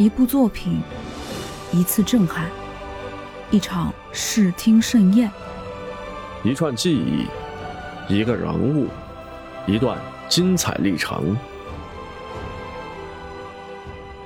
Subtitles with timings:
[0.00, 0.80] 一部作品，
[1.72, 2.48] 一次震撼，
[3.50, 5.30] 一场视听盛宴，
[6.42, 7.26] 一串记忆，
[8.08, 8.88] 一个人物，
[9.66, 11.36] 一段精彩历程，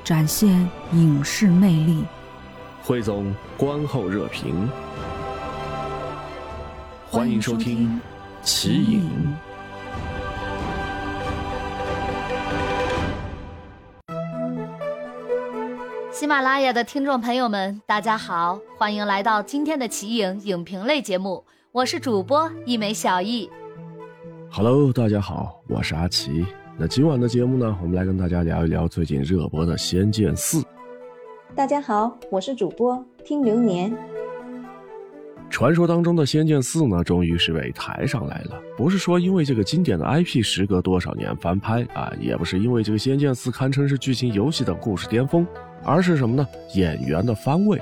[0.05, 0.49] 展现
[0.93, 2.05] 影视魅力。
[2.81, 4.71] 汇总观后热评，
[7.11, 8.01] 欢迎收听
[8.47, 9.11] 《奇影》。
[16.15, 21.43] 喜马拉雅的听众朋友们，大家好，欢迎来到今天的奇影影评类节目，
[21.73, 23.51] 我是主播一枚小艺。
[24.49, 26.47] Hello，大家好，我是阿奇。
[26.79, 30.61] 那今晚的节目呢，我们来跟大家聊一聊最近热播的《仙剑四》。
[31.57, 33.93] 大家好，我是主播听流年。
[35.55, 38.61] 传说当中的《仙剑四》呢，终于是被抬上来了。
[38.77, 45.47] 不是说因为这个经典的 IP 时隔多少年翻拍啊，也不是因为这个《仙剑四》堪称是剧情、游戏等故事巅峰。
[45.85, 46.45] 而是什么呢？
[46.75, 47.81] 演员的番位，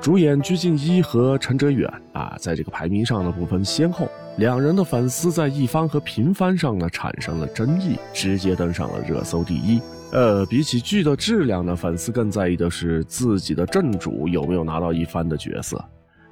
[0.00, 9.80] 主演鞠婧祎和陈哲远啊，在这个排名上呢不分先后，两人的粉丝在一番和平番上呢产生了争议，直接登上了热搜第一。
[10.12, 15.84] 呃，比起剧的质量呢，粉丝更在意的是自己的正主有没有拿到一番的角色。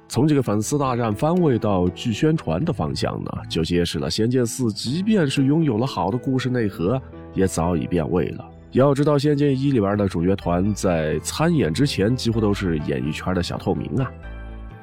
[0.07, 7.01] 从这个粉丝大战番位到剧宣传的方向呢，就揭示了《仙剑四》即便是拥有了好的故事内核，
[7.33, 8.45] 也早已变味了。
[8.73, 14.11] 要知道，《仙剑一》里边的主角团在参演之前，几乎都是演艺圈的小透明啊。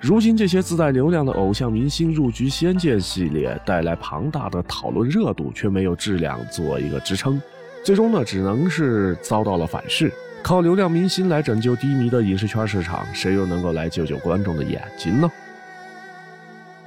[0.00, 7.40] 如今这些自带流量的偶像明星入局《仙剑》系列，带来庞大的讨论热度，却没有质量做一个支撑，
[7.84, 10.10] 最终呢，只能是遭到了反噬。
[10.42, 15.30] 靠流量明星来拯救低迷的影视圈市场，谁又能够来救救观众的眼睛呢？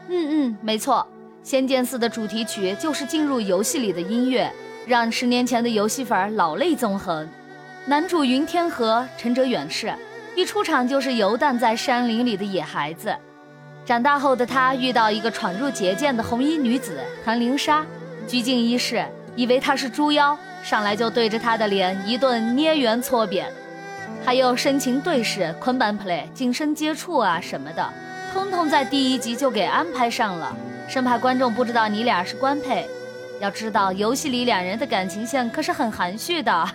[0.10, 1.06] 嗯嗯，没错，
[1.50, 4.52] 《仙剑四》的主题曲就是进入游戏里的音乐。
[4.86, 7.26] 让十年前的游戏粉老泪纵横。
[7.86, 9.94] 男主云天河陈哲远是
[10.36, 13.16] 一出场就是游荡在山林里的野孩子。
[13.86, 17.86] 长大后的他遇到一个闯入结界的红衣女子韩灵莎，
[18.28, 19.06] 鞠婧祎是
[19.38, 23.52] 以为她是猪妖，上来就对着他的脸一顿捏圆搓扁。
[24.26, 27.88] 还有深情对视、捆绑 play、近身接触啊什么的，
[28.32, 30.56] 通通在第一集就给安排上了，
[30.88, 32.88] 生怕观众不知道你俩是官配。
[33.42, 36.70] 要知道，游戏里两人的感情线可是很含蓄的。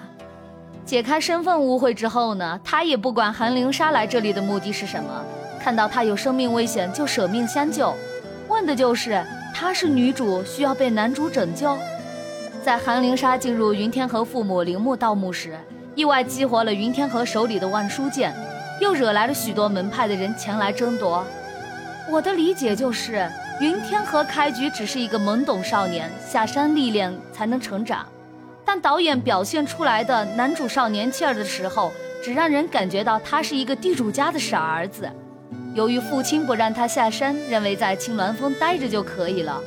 [0.84, 5.24] 解开身份误会之后呢，他也不管韩灵莎来这里的目的是什么，
[5.58, 7.94] 看到她有生命危险就舍命相救，
[8.48, 9.24] 问的就是
[9.54, 11.76] 她是女主需要被男主拯救。
[12.68, 15.58] 在韩灵莎进入云天河父母陵墓盗墓时，
[15.94, 18.30] 意外激活了云天河手里的万书剑，
[18.78, 21.24] 又惹来了许多门派的人前来争夺。
[22.10, 23.26] 我的理解就是。
[23.58, 28.06] 云天河开局只是一个懵懂少年，下山历练才能成长。
[28.66, 31.90] 但导演表现出来的男主少年气儿的时候，
[32.22, 35.10] 只让人感觉到他是一个地主家的傻儿子。
[35.72, 39.58] 由于父亲不让他下山，认为在青鸾峰待着就可以了，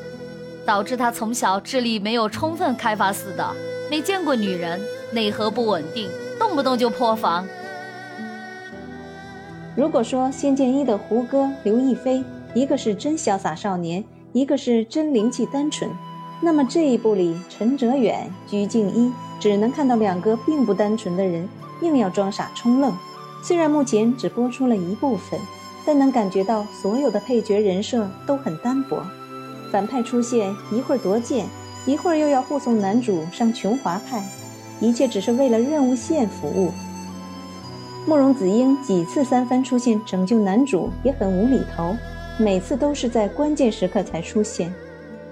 [0.65, 3.55] 导致他从小智力没有充分开发似的，
[3.89, 4.79] 没见过女人，
[5.11, 7.47] 内核不稳定，动不动就破防。
[9.75, 12.23] 如果说《仙剑一》的胡歌、刘亦菲。
[12.53, 15.89] 一个是真潇洒少年，一个是真灵气单纯。
[16.41, 21.47] 那么这一部里，陈哲远、鞠婧祎只能看到两个并不单纯的人，
[21.81, 22.93] 硬要装傻充愣。
[23.41, 25.39] 虽然目前只播出了一部分，
[25.85, 29.01] 但能感觉到所有的配角人设都很单薄。
[29.71, 31.45] 反派出现，一会儿夺剑，
[31.85, 34.21] 一会儿又要护送男主上琼华派，
[34.81, 36.71] 一切只是为了任务线服务。
[38.05, 41.95] 慕容子英几次三番出现拯救男主，也很无厘头。
[42.37, 44.73] 每次都是在关键时刻才出现，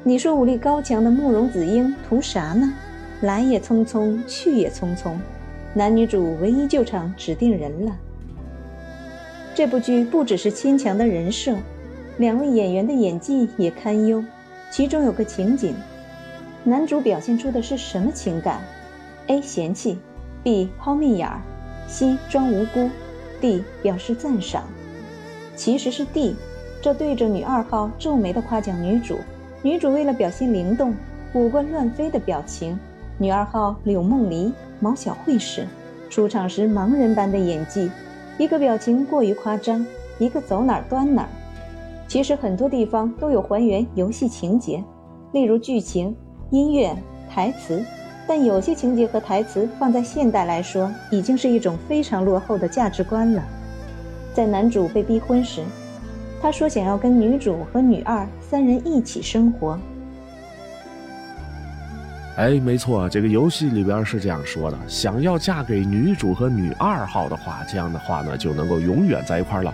[0.03, 2.71] 你说武力高强的慕容子英图啥呢？
[3.21, 5.15] 来也匆匆，去也匆匆，
[5.73, 7.91] 男女主唯一救场指定人了。
[9.55, 11.55] 这部剧不只是牵强的人设，
[12.19, 14.21] 两位演员的演技也堪忧。
[14.69, 15.73] 其中有个情景，
[16.65, 18.59] 男主表现出的是什么情感
[19.27, 19.97] ？A 嫌弃
[20.43, 21.39] ，B 抛媚眼儿
[21.87, 22.89] ，C 装无辜
[23.39, 24.65] ，D 表示赞赏。
[25.55, 26.35] 其实是 D。
[26.81, 29.19] 这对着女二号皱眉的夸奖女主，
[29.61, 30.93] 女主为了表现灵动、
[31.33, 32.77] 五官乱飞的表情，
[33.17, 34.51] 女二号柳梦璃、
[34.81, 35.65] 毛小慧时，
[36.09, 37.89] 出场时盲人般的演技，
[38.37, 39.85] 一个表情过于夸张，
[40.19, 41.29] 一个走哪儿端哪儿。
[42.09, 44.83] 其实很多地方都有还原游戏情节，
[45.31, 46.13] 例如剧情、
[46.49, 46.91] 音乐、
[47.29, 47.85] 台词，
[48.27, 53.43] 但有些情节和台词放在现代来说，已经是一种非常落后的价值观了。
[54.33, 55.61] 在男主被逼婚时。
[56.41, 59.77] 他说：“想要跟女主和女二三人一起生活。”
[62.37, 69.73] 哎，没错，这个游戏里边是这样说的：想要嫁给女主和女二号的话，这样的话呢，就能够永远在一块了。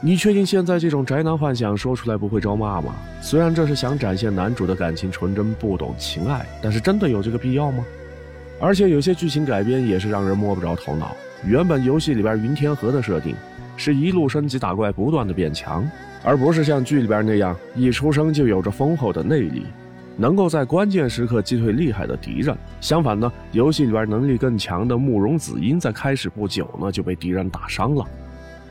[0.00, 2.94] 你确定现在这种宅男幻想说出来不会招骂吗？
[3.20, 7.84] 虽然这是想展现男主的感情纯真、不懂情爱，但是真的有这个必要吗？
[8.60, 11.16] 而且有些剧情改编也是让人摸不着头脑。
[11.44, 13.34] 原本游戏里边云天河的设定
[13.76, 15.84] 是一路升级打怪，不断的变强，
[16.22, 19.66] 而不是像剧里边那样一出生就有着丰厚的内力。
[20.16, 22.56] 能够在关键时刻击退厉害的敌人。
[22.80, 28.04] 相反呢，游戏里边能力更强的慕容紫英在开始不久呢就被敌人打伤了，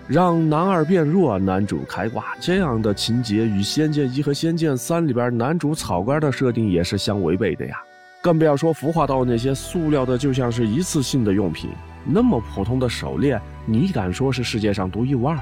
[0.08, 2.34] 让男二变弱，男主开挂。
[2.40, 7.76] 这样的情节与《仙剑一》和《仙剑三》里边男主草根的设定也是相违背的呀。
[8.22, 11.70] 更不要说孵化到那些塑料的就像是一次性的用品，
[12.06, 15.38] 那么普通的手链，你敢说是世界上独一无二？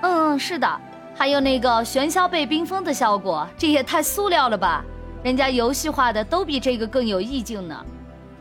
[0.00, 0.80] 嗯，是的。
[1.14, 4.82] 还有那个玄霄被冰封的效果，这也太塑料了吧！
[5.22, 7.84] 人家游戏化的都比这个更有意境呢。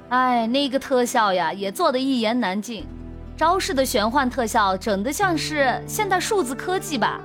[0.09, 2.85] 哎，那个特效呀，也做的一言难尽。
[3.37, 7.21] 招式的玄幻特效整得像是现代数字科技吧？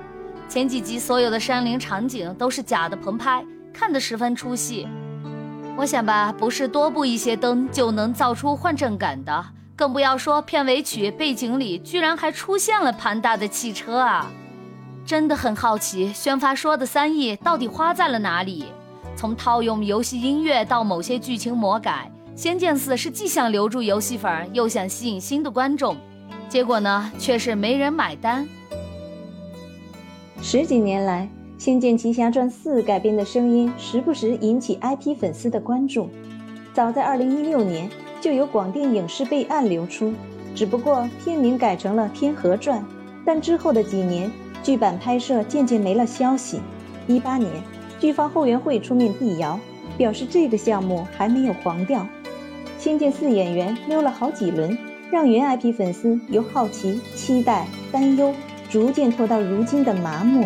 [0.47, 3.43] 前几集所有的山林场景都是假的棚拍，
[3.73, 4.87] 看得十分出戏。
[5.75, 9.43] 我想吧，不是多布一些灯就能造出幻阵感的，
[9.75, 14.31] 更不要说片尾曲背景里居然还出现了庞大的汽车啊！
[15.03, 18.65] 真的很好奇，宣发说的三亿到底花在了哪里？
[19.15, 25.95] 从套用游戏音乐到某些剧情魔改，《仙剑四》是既想留住游戏粉，又想吸引新的观众，
[26.49, 28.47] 结果呢，却是没人买单。
[30.41, 31.29] 十几年来，
[31.63, 36.09] 《仙剑奇侠传四》改编的声音时不时引起 IP 粉丝的关注。
[36.73, 37.87] 早在2016年，
[38.19, 40.11] 就有广电影视备案流出，
[40.55, 42.79] 只不过片名改成了《天河传》，
[43.23, 44.29] 但之后的几年。
[44.63, 46.61] 剧版拍摄渐渐没了消息。
[47.05, 47.51] 一八年，
[47.99, 49.59] 剧方后援会出面辟谣，
[49.97, 51.99] 表示这个项目还没有黄掉。
[52.83, 54.77] 《仙剑四》演员溜了好几轮，
[55.09, 58.33] 让原 IP 粉丝由好奇、期待、担忧，
[58.69, 60.45] 逐渐拖到如今的麻木。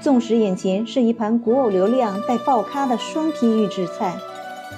[0.00, 4.16] 纵使眼前是一盘古偶流量带爆咖的双拼预制菜，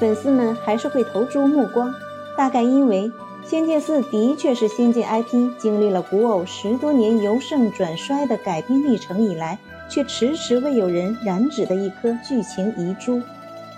[0.00, 1.92] 粉丝们还是会投注目光。
[2.38, 3.02] 大概因为。
[3.50, 9.58] 《仙剑四》的确是仙剑 IP 经历了古偶十多年由盛转衰的改编历程以来，
[9.90, 13.20] 却迟迟未有人染指的一颗剧情遗珠，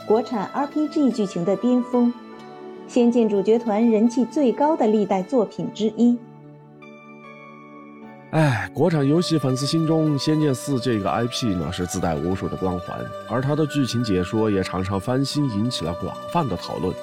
[0.06, 2.12] 国产 RPG 剧情的巅峰，
[2.94, 6.16] 《仙剑》主角团人气最高的历代作品之一。
[8.30, 12.96] 哎，国产游戏粉丝心中，《仙剑四》这个 IP 呢是自带无数的光环，
[13.28, 16.94] 而它的剧情解说也常常翻新，引起了广泛的讨论。《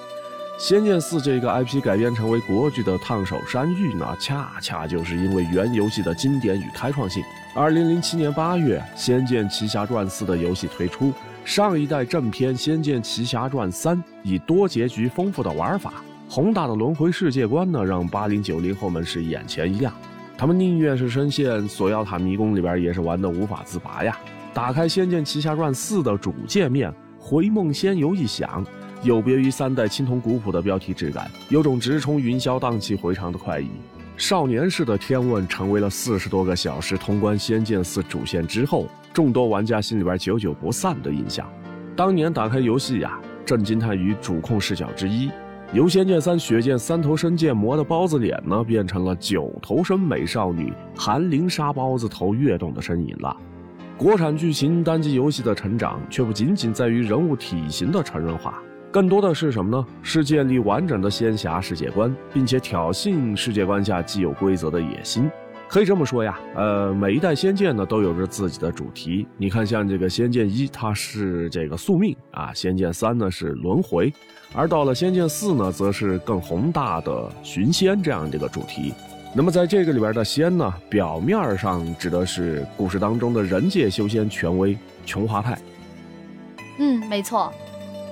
[0.57, 7.21] 仙剑四》这个 IP 改编成为国剧的烫手山芋呢，恰恰就是因为原游戏的经典与开创性。
[7.53, 11.11] 二零零七年八月，《仙剑奇侠传四》的游戏推出，
[11.43, 19.91] 上一代正片《仙剑奇侠传三》以多结局丰富的玩法、宏大的轮回世界观呢，让八零九零后们是眼前一亮。
[20.37, 24.17] 他们宁愿是深陷锁妖塔迷宫里边，也是玩得无法自拔呀。
[24.53, 28.65] 打开《仙剑奇侠传四》的主界面，回梦仙游一响。
[29.03, 33.67] 有别于三代青铜古朴的标题质感，有种直冲云霄荡气回肠的快意。
[34.21, 41.51] 少年式的天问成为了四十多个小时通关仙剑四主线之后，众多玩家心里边久久不散的印象。
[41.95, 45.31] 当年打开游戏呀，震惊叹于主控视角之一，
[45.73, 53.35] 由仙剑三血剑三头身剑魔的包子脸呢，变成了九头身美少女韩灵纱包子头跃动的身影了。
[53.97, 58.61] 国产剧情单机游戏的成长，却不仅仅在于人物体型的成人化。
[58.91, 59.85] 更多的是什么呢？
[60.03, 65.31] 是建立完整的仙侠世界观，并且挑衅世界观下既有规则的野心。
[65.69, 69.25] 可以这么说呀，呃，每一代仙剑呢都有着自己的主题。
[69.37, 74.13] 你看，像这个仙剑一，它是这个宿命啊；仙剑三呢是轮回，
[74.53, 78.93] 而到了仙剑四呢，则是更宏大的寻仙这样的一个主题。
[79.33, 85.57] 那么在这个里边的仙呢，表面上指的是故事当中的人界修仙权威琼华派。
[86.79, 87.53] 嗯，没错。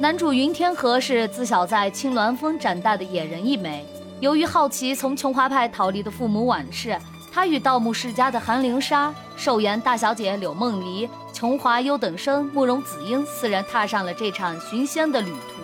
[0.02, 3.86] 男主云天河是自小在青鸾峰长大的野人一枚。
[4.22, 6.98] 由于好奇从琼华派逃离的父母往事，
[7.30, 15.62] 他与盗墓世家的韩灵纱、寿阳大小姐柳梦离、琼华优等生慕容紫英四人踏上了这场寻仙的旅途。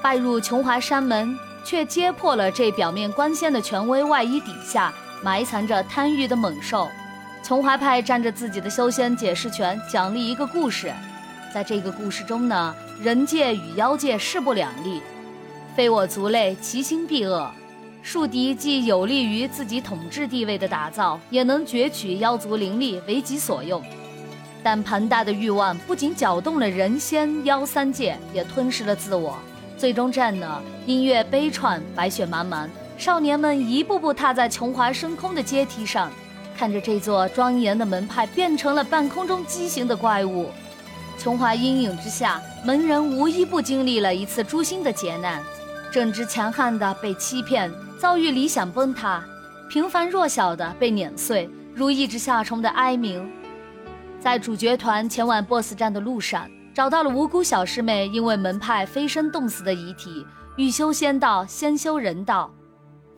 [0.00, 4.90] 拜入琼华山门，却揭破了这表面光鲜的权威外衣底下
[5.22, 6.88] 埋藏着贪欲的猛兽。
[7.42, 10.90] 琼华派占着自己的修仙解释权，奖励一个故事。
[11.52, 12.74] 在这个故事中呢。
[13.02, 15.00] 人界与妖界势不两立，
[15.74, 17.50] 非我族类，其心必恶。
[18.02, 23.82] 树敌既有利于自己统治地位的打造，也能攫取妖族灵力为己所用。
[24.62, 29.34] 但庞大的欲望不仅搅动了人仙妖三界，也吞噬了自我。
[29.78, 36.12] 最终战呢，音乐悲怆，白雪茫茫，少年们一步步踏在琼华升空的阶梯上，
[36.54, 40.50] 看着这座庄严的门派变成了半空中畸形的怪物。
[41.20, 45.42] 琼华阴影之下，门人无一不经历了一次诛心的劫难，
[45.92, 49.22] 正直强悍的被欺骗，遭遇理想崩塌；
[49.68, 53.30] 平凡弱小的被碾碎，如一只夏虫的哀鸣。
[54.18, 60.26] 在主角团前往 BOSS 战的路上，找到了无辜小师妹因为门派飞升冻死的遗体。
[60.56, 62.50] 欲修仙道，先修人道，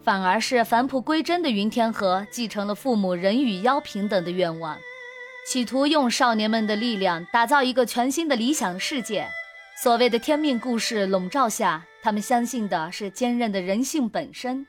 [0.03, 4.77] 反而是返璞归真的云天河继承了父母人与妖平等的愿望，
[5.45, 9.27] 企图用少年们的力量打造一个全新的理想世界。
[9.77, 14.65] 所谓的天命故事笼罩下，他们相信的是坚韧的人性本身。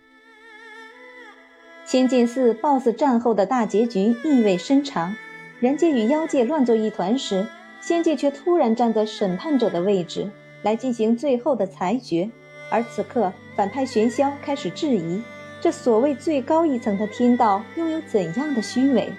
[1.85, 5.15] 仙剑四 BOSS 战后的大结局意味深长。
[5.59, 7.45] 人界与妖界乱作一团时，
[7.79, 10.29] 仙界却突然站在审判者的位置
[10.63, 12.27] 来进行最后的裁决。
[12.71, 15.21] 而此刻，反派玄霄开始质疑：
[15.61, 19.13] 这所谓最高一层的天道拥有怎样的虚伪？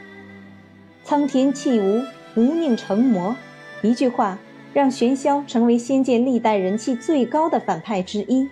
[1.07, 2.03] 苍天弃吾，
[2.35, 3.37] 吾命成魔。
[3.83, 4.39] 一句话，
[4.73, 8.49] 让玄霄成为仙界历代人气最高的反派之一。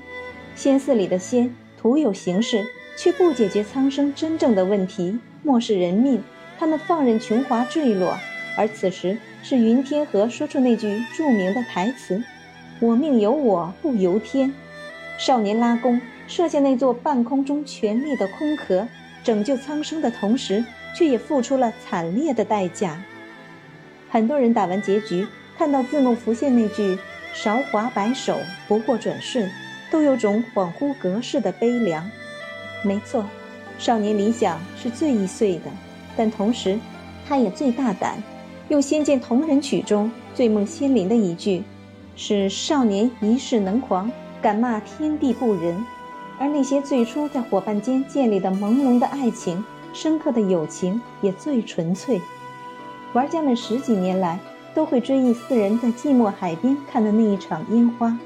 [0.55, 2.63] 仙寺里的仙徒有形式，
[2.95, 6.23] 却不解决苍生真正的问题，漠视人命。
[6.59, 8.19] 他们放任琼华坠落，
[8.55, 12.23] 而此时是云天河说出那句著名的台词
[12.81, 14.53] ：“我命由我不由天。”
[15.19, 18.87] 少年拉弓射下那座半空中权力的空壳，
[19.25, 20.63] 拯救苍生的同时，
[20.95, 23.03] 却也付出了惨烈的代价。
[24.11, 26.99] 很多人打完结局，看到字幕浮现那句
[27.33, 29.51] “韶华白首，不过转瞬”，
[29.91, 32.11] 都有种恍惚隔世的悲凉。
[32.85, 33.25] 没错，
[33.79, 35.71] 少年理想是最易碎的。
[36.17, 36.79] 但同时，
[37.27, 38.23] 他也最大胆，
[38.69, 41.63] 用《仙剑同人曲》中醉梦仙灵的一句，
[42.17, 44.11] 是少年一世能狂，
[44.43, 45.83] 敢骂天地不仁。
[46.39, 52.21] 而那些最初在伙伴间建立的朦胧的爱情、深刻的友情，也最纯粹。
[53.13, 54.39] 玩家们十几年来
[54.75, 58.17] 都会追忆四人在寂寞海边看的那一场烟花，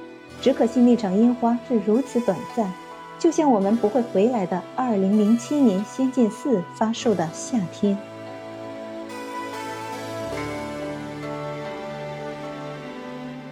[0.41, 2.73] 只可惜那场烟花是如此短暂。
[3.19, 7.97] 就像我们不会回来的二零零七年《仙剑四》发售的夏天。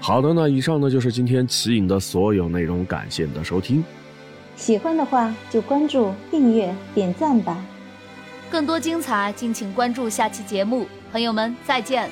[0.00, 3.82] 好的，那以上呢就是今天奇影的所有内容，感谢你的收听。
[4.54, 7.56] 喜欢的话就关注、订阅、点赞吧。
[8.54, 10.86] 更多精彩，敬请关注下期节目。
[11.10, 12.08] 朋友们，再见。